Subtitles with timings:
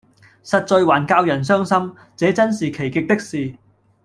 [0.43, 3.55] 實在還教人傷心，這眞是奇極的事！